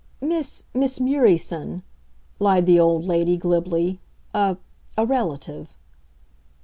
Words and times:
"Miss 0.19 0.65
Miss 0.73 0.97
Murieson," 0.99 1.83
lied 2.39 2.65
the 2.65 2.79
old 2.79 3.05
lady, 3.05 3.37
glibly. 3.37 3.99
"A 4.33 4.57
a 4.97 5.05
relative." 5.05 5.77